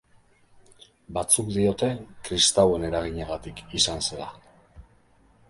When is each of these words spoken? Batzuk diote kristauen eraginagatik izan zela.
Batzuk 1.17 1.51
diote 1.57 1.89
kristauen 2.29 2.87
eraginagatik 2.89 3.63
izan 3.83 4.03
zela. 4.09 4.33